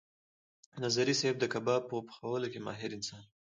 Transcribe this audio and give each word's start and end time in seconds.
نظري 0.83 1.13
صیب 1.21 1.35
د 1.39 1.45
کباب 1.53 1.81
په 1.89 1.95
پخولو 2.07 2.47
کې 2.53 2.59
ماهر 2.65 2.91
انسان 2.97 3.21
و. 3.25 3.29